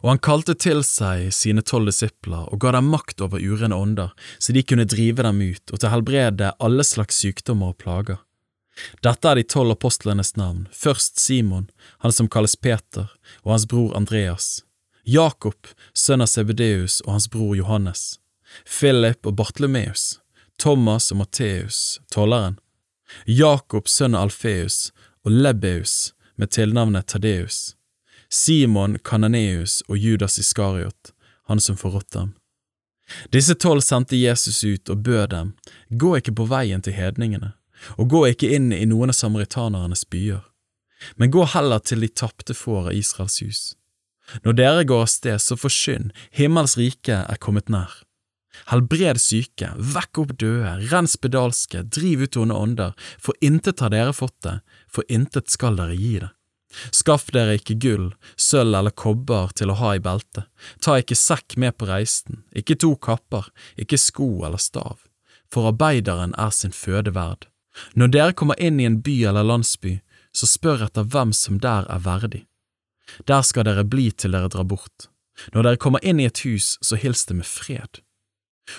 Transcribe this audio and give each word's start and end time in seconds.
Og 0.00 0.12
han 0.12 0.22
kalte 0.22 0.54
til 0.54 0.82
seg 0.86 1.28
sine 1.34 1.62
tolv 1.66 1.90
disipler 1.90 2.48
og 2.48 2.60
ga 2.62 2.72
dem 2.76 2.90
makt 2.92 3.22
over 3.24 3.42
urene 3.42 3.76
ånder, 3.76 4.14
så 4.38 4.54
de 4.54 4.62
kunne 4.62 4.88
drive 4.88 5.26
dem 5.26 5.42
ut 5.42 5.74
og 5.74 5.80
til 5.80 5.92
helbrede 5.92 6.52
alle 6.58 6.86
slags 6.86 7.20
sykdommer 7.22 7.74
og 7.74 7.80
plager. 7.82 8.20
Dette 9.04 9.28
er 9.28 9.36
de 9.36 9.44
tolv 9.44 9.74
apostlenes 9.74 10.36
navn, 10.38 10.66
først 10.72 11.20
Simon, 11.20 11.68
han 12.00 12.14
som 12.16 12.30
kalles 12.30 12.56
Peter, 12.56 13.10
og 13.44 13.52
hans 13.52 13.66
bror 13.68 13.92
Andreas, 13.98 14.62
Jakob, 15.04 15.68
sønn 15.92 16.22
av 16.24 16.30
Sebedeus 16.30 17.00
og 17.06 17.16
hans 17.16 17.28
bror 17.32 17.56
Johannes, 17.58 18.20
Philip 18.64 19.26
og 19.26 19.36
Bartlemeus, 19.36 20.20
Thomas 20.60 21.10
og 21.12 21.22
Matteus, 21.22 22.00
tolleren, 22.12 22.58
Jakob 23.26 23.88
sønn 23.90 24.14
av 24.14 24.28
Alfeus 24.28 24.90
og 25.26 25.34
Lebbeus 25.34 26.12
med 26.38 26.52
tilnavnet 26.54 27.08
Tadeus, 27.10 27.74
Simon 28.32 28.98
Kananeus 28.98 29.80
og 29.88 29.98
Judas 29.98 30.38
Iskariot, 30.38 31.12
han 31.48 31.60
som 31.60 31.76
forrådte 31.76 32.18
ham. 32.18 32.34
Disse 33.34 33.56
tolv 33.58 33.82
sendte 33.82 34.16
Jesus 34.16 34.62
ut 34.64 34.90
og 34.92 35.02
bød 35.02 35.32
dem, 35.32 35.50
gå 35.90 36.12
ikke 36.20 36.36
på 36.38 36.46
veien 36.52 36.82
til 36.82 36.94
hedningene, 36.94 37.56
og 37.98 38.12
gå 38.12 38.20
ikke 38.30 38.52
inn 38.54 38.70
i 38.76 38.84
noen 38.86 39.10
av 39.10 39.18
samaritanernes 39.18 40.04
byer, 40.14 40.44
men 41.18 41.34
gå 41.34 41.42
heller 41.56 41.82
til 41.82 42.06
de 42.06 42.12
tapte 42.22 42.54
får 42.54 42.92
av 42.92 42.94
Israels 42.94 43.40
hus. 43.42 43.60
Når 44.44 44.58
dere 44.62 44.86
går 44.86 45.08
av 45.08 45.10
sted, 45.10 45.42
så 45.42 45.58
forsyn, 45.58 46.12
himmels 46.30 46.76
rike 46.78 47.24
er 47.26 47.42
kommet 47.42 47.72
nær. 47.72 47.90
Helbred 48.70 49.18
syke, 49.22 49.72
vekk 49.74 50.20
opp 50.22 50.36
døde, 50.38 50.76
rens 50.92 51.16
spedalske, 51.18 51.82
driv 51.82 52.26
ut 52.26 52.38
onde 52.38 52.54
ånder, 52.54 52.92
for 53.18 53.34
intet 53.42 53.82
har 53.82 53.90
dere 53.90 54.14
fått 54.14 54.36
det, 54.46 54.60
for 54.86 55.06
intet 55.10 55.50
skal 55.50 55.78
dere 55.78 55.98
gi 55.98 56.20
det. 56.22 56.30
Skaff 56.94 57.32
dere 57.34 57.56
ikke 57.58 57.76
gull, 57.82 58.10
sølv 58.38 58.76
eller 58.78 58.94
kobber 58.94 59.50
til 59.58 59.72
å 59.72 59.78
ha 59.80 59.94
i 59.96 60.02
beltet, 60.02 60.46
ta 60.82 60.98
ikke 61.00 61.18
sekk 61.18 61.56
med 61.58 61.76
på 61.78 61.88
reisen, 61.90 62.44
ikke 62.54 62.78
to 62.78 62.94
kapper, 62.96 63.48
ikke 63.80 63.98
sko 63.98 64.28
eller 64.46 64.62
stav, 64.62 65.00
for 65.50 65.70
arbeideren 65.72 66.36
er 66.38 66.54
sin 66.54 66.74
føde 66.74 67.14
verd. 67.16 67.48
Når 67.98 68.14
dere 68.14 68.36
kommer 68.38 68.60
inn 68.62 68.80
i 68.80 68.86
en 68.86 69.00
by 69.02 69.16
eller 69.30 69.46
landsby, 69.46 69.98
så 70.32 70.46
spør 70.46 70.86
etter 70.86 71.06
hvem 71.10 71.34
som 71.34 71.58
der 71.62 71.88
er 71.90 72.02
verdig. 72.06 72.44
Der 73.26 73.42
skal 73.42 73.66
dere 73.66 73.84
bli 73.84 74.10
til 74.14 74.36
dere 74.36 74.50
drar 74.50 74.68
bort. 74.70 75.08
Når 75.54 75.66
dere 75.66 75.82
kommer 75.82 76.04
inn 76.06 76.20
i 76.20 76.28
et 76.28 76.44
hus, 76.46 76.76
så 76.80 76.98
hils 77.00 77.24
det 77.26 77.40
med 77.40 77.48
fred. 77.48 78.02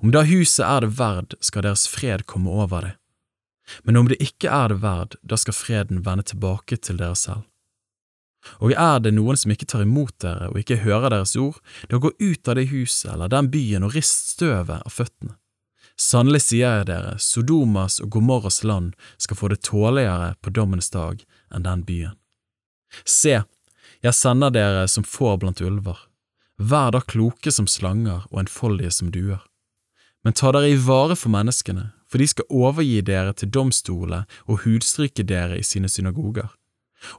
Om 0.00 0.12
da 0.14 0.22
huset 0.24 0.64
er 0.64 0.84
det 0.84 0.94
verd, 0.96 1.34
skal 1.44 1.66
deres 1.66 1.88
fred 1.90 2.24
komme 2.30 2.52
over 2.52 2.88
det. 2.88 2.94
Men 3.84 3.96
om 3.96 4.08
det 4.08 4.20
ikke 4.22 4.48
er 4.52 4.72
det 4.72 4.80
verd, 4.84 5.16
da 5.22 5.36
skal 5.40 5.56
freden 5.56 6.04
vende 6.04 6.24
tilbake 6.30 6.76
til 6.80 7.00
dere 7.00 7.16
selv. 7.18 7.44
Og 8.60 8.72
er 8.72 9.00
det 9.00 9.14
noen 9.14 9.38
som 9.38 9.52
ikke 9.54 9.68
tar 9.70 9.84
imot 9.84 10.16
dere 10.22 10.50
og 10.50 10.58
ikke 10.60 10.82
hører 10.84 11.12
deres 11.12 11.34
ord, 11.40 11.56
da 11.88 12.00
gå 12.00 12.12
ut 12.18 12.48
av 12.48 12.58
det 12.58 12.68
huset 12.72 13.12
eller 13.14 13.32
den 13.32 13.50
byen 13.52 13.86
og 13.86 13.96
rist 13.96 14.34
støvet 14.34 14.80
av 14.80 14.92
føttene. 14.92 15.36
Sannelig 16.00 16.40
sier 16.48 16.80
jeg 16.80 16.86
dere, 16.88 17.14
Sodomas 17.22 18.00
og 18.02 18.10
Gomorras 18.16 18.64
land 18.66 18.96
skal 19.20 19.38
få 19.38 19.50
det 19.52 19.62
tåligere 19.62 20.32
på 20.42 20.50
dommens 20.50 20.90
dag 20.90 21.22
enn 21.54 21.66
den 21.66 21.84
byen. 21.86 22.16
Se, 23.06 23.42
jeg 24.02 24.14
sender 24.18 24.50
dere 24.54 24.88
som 24.90 25.06
får 25.06 25.38
blant 25.42 25.62
ulver. 25.62 25.98
Vær 26.58 26.90
da 26.94 27.00
kloke 27.02 27.50
som 27.54 27.68
slanger 27.70 28.26
og 28.30 28.42
enfoldige 28.42 28.90
som 28.94 29.12
duer. 29.14 29.42
Men 30.26 30.34
ta 30.34 30.50
dere 30.54 30.72
i 30.72 30.80
vare 30.80 31.14
for 31.18 31.30
menneskene, 31.30 31.92
for 32.10 32.18
de 32.18 32.26
skal 32.30 32.50
overgi 32.50 33.00
dere 33.06 33.34
til 33.38 33.50
domstolene 33.54 34.24
og 34.48 34.64
hudstryke 34.64 35.26
dere 35.26 35.60
i 35.60 35.66
sine 35.66 35.90
synagoger 35.90 36.50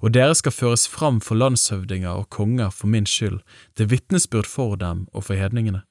og 0.01 0.13
dere 0.15 0.35
skal 0.37 0.55
føres 0.55 0.85
fram 0.91 1.19
for 1.23 1.39
landshøvdinger 1.39 2.11
og 2.11 2.29
konger 2.33 2.71
for 2.73 2.91
min 2.91 3.07
skyld, 3.09 3.41
til 3.75 3.91
vitnesbyrd 3.91 4.49
for 4.49 4.79
dem 4.81 5.05
og 5.13 5.27
for 5.29 5.39
hedningene. 5.39 5.83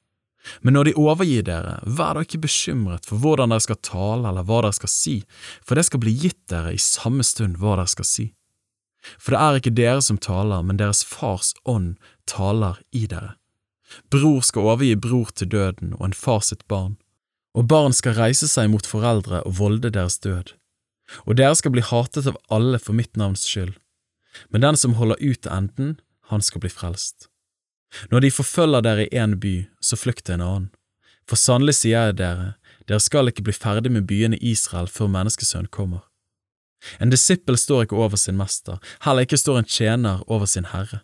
Men 0.60 0.76
når 0.76 0.90
de 0.90 0.96
overgir 1.00 1.44
dere, 1.46 1.78
vær 1.88 2.16
da 2.16 2.24
ikke 2.24 2.42
bekymret 2.44 3.06
for 3.08 3.20
hvordan 3.20 3.52
dere 3.52 3.64
skal 3.64 3.80
tale 3.80 4.28
eller 4.28 4.44
hva 4.44 4.60
dere 4.64 4.76
skal 4.76 4.92
si, 4.92 5.14
for 5.64 5.78
det 5.78 5.86
skal 5.88 6.02
bli 6.04 6.12
gitt 6.27 6.40
dere 6.52 6.74
i 6.74 6.80
samme 6.80 7.24
stund 7.24 7.60
hva 7.60 7.78
dere 7.78 7.92
skal 7.92 8.08
si. 8.08 8.27
For 9.20 9.34
det 9.34 9.40
er 9.40 9.60
ikke 9.60 9.77
dere 9.77 10.02
som 10.04 10.20
taler, 10.20 10.64
men 10.64 10.80
deres 10.80 11.04
fars 11.04 11.52
ånd 11.68 11.96
taler 12.28 12.80
i 12.92 13.06
dere. 13.08 13.36
Bror 14.10 14.40
skal 14.44 14.64
overgi 14.64 14.94
bror 14.96 15.33
til 15.36 15.50
døden 15.52 15.94
og 15.98 16.08
en 16.08 16.16
far 16.16 16.40
sitt 16.44 16.64
barn, 16.68 16.96
og 17.54 17.68
barn 17.70 17.94
skal 17.94 18.16
reise 18.18 18.48
seg 18.50 18.70
mot 18.72 18.86
foreldre 18.88 19.44
og 19.44 19.58
volde 19.60 19.92
deres 19.92 20.18
død. 20.24 20.54
Og 21.28 21.36
dere 21.38 21.54
skal 21.54 21.74
bli 21.74 21.84
hatet 21.84 22.27
av 22.30 22.38
alle 22.52 22.80
for 22.80 22.96
mitt 22.96 23.12
navns 23.20 23.44
skyld, 23.46 23.77
men 24.50 24.64
den 24.64 24.77
som 24.77 24.96
holder 24.98 25.20
ut 25.20 25.42
til 25.42 25.52
enden, 25.52 25.95
han 26.30 26.42
skal 26.42 26.64
bli 26.64 26.70
frelst. 26.72 27.28
Når 28.11 28.24
de 28.24 28.30
forfølger 28.34 28.83
dere 28.83 29.06
i 29.06 29.20
én 29.20 29.36
by, 29.40 29.55
så 29.80 29.96
flykt 29.96 30.27
til 30.27 30.39
en 30.39 30.46
annen. 30.46 30.70
For 31.28 31.40
sannelig 31.40 31.78
sier 31.78 32.11
jeg 32.11 32.18
dere, 32.20 32.55
dere 32.89 33.00
skal 33.00 33.30
ikke 33.30 33.45
bli 33.46 33.55
ferdig 33.56 33.92
med 33.92 34.08
byene 34.08 34.40
Israel 34.40 34.90
før 34.90 35.12
menneskesønnen 35.14 35.70
kommer. 35.72 36.02
En 37.00 37.12
disippel 37.12 37.56
står 37.56 37.86
ikke 37.86 37.96
over 37.96 38.20
sin 38.20 38.36
mester, 38.36 38.80
heller 39.06 39.24
ikke 39.24 39.40
står 39.40 39.62
en 39.62 39.68
tjener 39.68 40.24
over 40.28 40.51
sin 40.51 40.68
herre. 40.74 41.01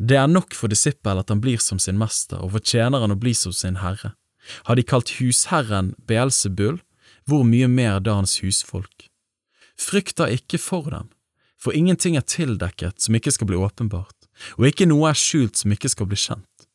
Det 0.00 0.16
er 0.16 0.28
nok 0.28 0.56
for 0.56 0.72
disippel 0.72 1.20
at 1.20 1.28
han 1.32 1.40
blir 1.44 1.60
som 1.60 1.78
sin 1.80 1.98
mester, 2.00 2.40
og 2.40 2.54
for 2.56 2.64
tjeneren 2.64 3.12
å 3.12 3.20
bli 3.20 3.32
som 3.36 3.52
sin 3.56 3.80
herre. 3.80 4.14
Har 4.68 4.76
de 4.76 4.84
kalt 4.84 5.12
husherren 5.18 5.94
Beelzebul, 6.08 6.80
hvor 7.28 7.44
mye 7.44 7.68
mer 7.68 8.00
da 8.00 8.16
hans 8.18 8.38
husfolk? 8.40 9.08
Frykt 9.80 10.18
da 10.20 10.28
ikke 10.32 10.60
for 10.60 10.88
dem, 10.92 11.08
for 11.60 11.76
ingenting 11.76 12.16
er 12.16 12.24
tildekket 12.24 13.02
som 13.04 13.16
ikke 13.16 13.32
skal 13.34 13.50
bli 13.50 13.58
åpenbart, 13.60 14.28
og 14.56 14.66
ikke 14.70 14.88
noe 14.88 15.10
er 15.10 15.18
skjult 15.18 15.60
som 15.60 15.72
ikke 15.74 15.90
skal 15.92 16.08
bli 16.08 16.18
kjent. 16.20 16.66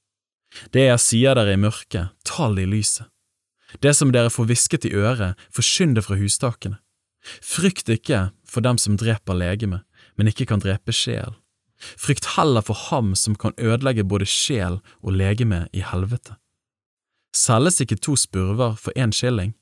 Det 0.71 0.85
jeg 0.85 1.01
sier 1.03 1.35
dere 1.35 1.55
i 1.55 1.59
mørket, 1.59 2.13
tal 2.27 2.59
i 2.61 2.67
lyset. 2.69 3.09
Det 3.81 3.95
som 3.97 4.13
dere 4.13 4.31
får 4.31 4.47
hvisket 4.47 4.85
i 4.87 4.93
øret, 4.95 5.39
forsyn 5.51 5.95
det 5.97 6.05
fra 6.05 6.15
hustakene. 6.19 6.77
Frykt 7.41 7.89
ikke 7.89 8.29
for 8.47 8.63
dem 8.63 8.77
som 8.77 8.95
dreper 9.01 9.35
legeme, 9.35 9.81
men 10.15 10.29
ikke 10.29 10.45
kan 10.51 10.61
drepe 10.63 10.93
sjel. 10.93 11.33
Frykt 11.99 12.37
heller 12.37 12.63
for 12.63 12.77
ham 12.87 13.15
som 13.19 13.35
kan 13.35 13.57
ødelegge 13.57 14.05
både 14.05 14.29
sjel 14.29 14.79
og 15.01 15.17
legeme 15.17 15.65
i 15.73 15.81
helvete. 15.83 16.37
Selges 17.35 17.81
ikke 17.83 17.97
to 17.99 18.15
spurver 18.15 18.77
for 18.79 18.95
én 18.95 19.11
skilling? 19.11 19.57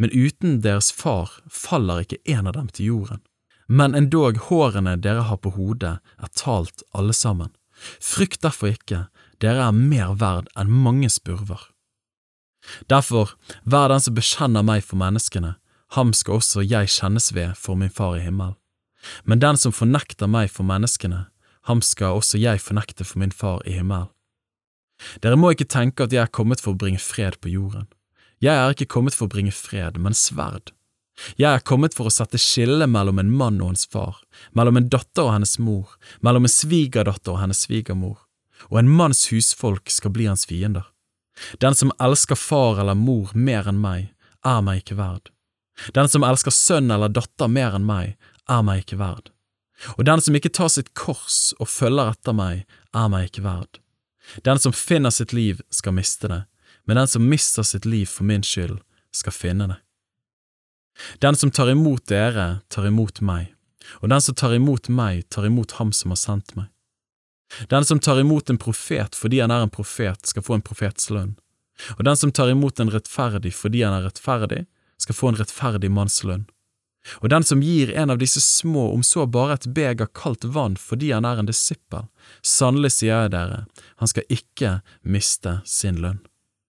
Men 0.00 0.10
uten 0.10 0.58
deres 0.64 0.90
far 0.90 1.36
faller 1.46 2.02
ikke 2.02 2.18
en 2.26 2.48
av 2.50 2.56
dem 2.56 2.72
til 2.74 2.90
jorden 2.90 3.22
men 3.66 3.94
endog 3.94 4.38
hårene 4.48 4.96
dere 5.00 5.26
har 5.28 5.40
på 5.40 5.54
hodet 5.56 5.98
er 6.18 6.32
talt 6.36 6.84
alle 6.92 7.14
sammen. 7.16 7.52
Frykt 8.00 8.42
derfor 8.44 8.74
ikke, 8.74 9.06
dere 9.42 9.68
er 9.68 9.76
mer 9.76 10.14
verd 10.20 10.50
enn 10.58 10.72
mange 10.72 11.10
spurver. 11.10 11.70
Derfor, 12.88 13.34
vær 13.64 13.90
den 13.92 14.00
som 14.00 14.16
bekjenner 14.16 14.64
meg 14.64 14.84
for 14.86 15.00
menneskene, 15.00 15.56
ham 15.94 16.12
skal 16.16 16.40
også 16.40 16.64
jeg 16.64 16.90
kjennes 16.90 17.30
ved 17.36 17.54
for 17.60 17.76
min 17.78 17.92
far 17.92 18.16
i 18.16 18.24
himmel. 18.24 18.54
Men 19.24 19.42
den 19.42 19.58
som 19.60 19.74
fornekter 19.74 20.30
meg 20.30 20.50
for 20.50 20.66
menneskene, 20.66 21.26
ham 21.68 21.82
skal 21.84 22.20
også 22.20 22.40
jeg 22.40 22.60
fornekte 22.60 23.04
for 23.04 23.20
min 23.20 23.32
far 23.32 23.62
i 23.68 23.76
himmel. 23.76 24.08
Dere 25.20 25.36
må 25.36 25.52
ikke 25.52 25.68
tenke 25.68 26.06
at 26.06 26.12
jeg 26.14 26.22
er 26.24 26.32
kommet 26.32 26.62
for 26.62 26.72
å 26.72 26.80
bringe 26.80 27.02
fred 27.02 27.36
på 27.42 27.52
jorden. 27.52 27.86
Jeg 28.42 28.54
er 28.54 28.74
ikke 28.74 28.90
kommet 28.96 29.16
for 29.16 29.26
å 29.26 29.32
bringe 29.32 29.52
fred, 29.54 29.98
men 30.00 30.16
sverd. 30.16 30.72
Jeg 31.38 31.50
er 31.50 31.66
kommet 31.66 31.94
for 31.94 32.10
å 32.10 32.12
sette 32.12 32.40
skille 32.42 32.86
mellom 32.90 33.20
en 33.22 33.30
mann 33.30 33.60
og 33.62 33.72
hans 33.72 33.86
far, 33.86 34.18
mellom 34.52 34.80
en 34.80 34.88
datter 34.90 35.28
og 35.28 35.34
hennes 35.36 35.58
mor, 35.62 35.94
mellom 36.20 36.46
en 36.46 36.52
svigerdatter 36.52 37.36
og 37.36 37.42
hennes 37.42 37.62
svigermor, 37.66 38.18
og 38.70 38.80
en 38.80 38.90
manns 38.90 39.28
husfolk 39.30 39.92
skal 39.92 40.14
bli 40.14 40.26
hans 40.30 40.46
fiender. 40.50 40.88
Den 41.62 41.74
som 41.74 41.92
elsker 42.02 42.38
far 42.38 42.80
eller 42.82 42.98
mor 42.98 43.30
mer 43.34 43.68
enn 43.70 43.80
meg, 43.82 44.10
er 44.46 44.60
meg 44.62 44.82
ikke 44.82 44.98
verd. 44.98 45.30
Den 45.94 46.10
som 46.10 46.26
elsker 46.26 46.54
sønn 46.54 46.90
eller 46.94 47.10
datter 47.10 47.50
mer 47.50 47.74
enn 47.78 47.86
meg, 47.86 48.18
er 48.50 48.62
meg 48.66 48.84
ikke 48.84 49.00
verd. 49.00 49.30
Og 49.98 50.04
den 50.06 50.22
som 50.22 50.36
ikke 50.36 50.52
tar 50.54 50.70
sitt 50.70 50.92
kors 50.98 51.52
og 51.58 51.70
følger 51.70 52.12
etter 52.14 52.36
meg, 52.36 52.66
er 52.94 53.08
meg 53.10 53.30
ikke 53.30 53.46
verd. 53.46 53.80
Den 54.46 54.60
som 54.62 54.72
finner 54.72 55.12
sitt 55.12 55.34
liv, 55.36 55.60
skal 55.70 55.96
miste 55.96 56.30
det, 56.30 56.44
men 56.86 57.00
den 57.00 57.10
som 57.10 57.26
mister 57.28 57.66
sitt 57.66 57.84
liv 57.84 58.06
for 58.06 58.26
min 58.28 58.44
skyld, 58.46 58.78
skal 59.14 59.34
finne 59.34 59.68
det. 59.70 59.80
Den 61.22 61.36
som 61.36 61.50
tar 61.50 61.70
imot 61.70 62.06
dere, 62.10 62.60
tar 62.68 62.86
imot 62.86 63.20
meg, 63.20 63.50
og 64.00 64.08
den 64.12 64.22
som 64.22 64.36
tar 64.38 64.54
imot 64.54 64.88
meg, 64.88 65.24
tar 65.28 65.46
imot 65.46 65.76
ham 65.80 65.92
som 65.92 66.14
har 66.14 66.20
sendt 66.20 66.54
meg. 66.58 66.70
Den 67.70 67.84
som 67.84 68.00
tar 68.00 68.18
imot 68.20 68.50
en 68.50 68.58
profet 68.58 69.14
fordi 69.14 69.40
han 69.42 69.52
er 69.54 69.66
en 69.66 69.74
profet, 69.74 70.26
skal 70.26 70.42
få 70.42 70.58
en 70.58 70.64
profets 70.64 71.10
lønn, 71.10 71.36
og 71.98 72.04
den 72.06 72.16
som 72.16 72.32
tar 72.32 72.50
imot 72.50 72.80
en 72.80 72.92
rettferdig 72.94 73.54
fordi 73.54 73.84
han 73.84 73.94
er 73.98 74.08
rettferdig, 74.08 74.64
skal 74.98 75.18
få 75.18 75.32
en 75.32 75.40
rettferdig 75.40 75.90
manns 75.92 76.22
lønn. 76.24 76.46
Og 77.20 77.28
den 77.28 77.44
som 77.44 77.60
gir 77.62 77.90
en 77.92 78.10
av 78.14 78.20
disse 78.20 78.40
små, 78.40 78.86
om 78.94 79.02
så 79.04 79.26
bare 79.28 79.58
et 79.58 79.66
beger 79.76 80.08
kaldt 80.16 80.46
vann 80.54 80.78
fordi 80.80 81.12
han 81.12 81.26
er 81.28 81.42
en 81.42 81.50
disippel, 81.50 82.06
sannelig 82.40 82.94
sier 82.96 83.26
jeg 83.26 83.34
dere, 83.34 83.64
han 84.00 84.10
skal 84.10 84.30
ikke 84.32 84.78
miste 85.02 85.58
sin 85.68 86.00
lønn. 86.00 86.22